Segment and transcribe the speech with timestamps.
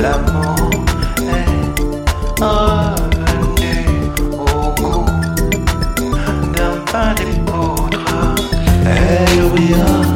[0.00, 0.70] l'amour
[1.18, 3.74] est revenu
[4.32, 5.04] au cou
[6.54, 8.36] d'un pas des poutres.
[8.84, 9.76] Elle eh, oublia.
[9.76, 10.07] Hein.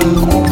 [0.00, 0.51] you.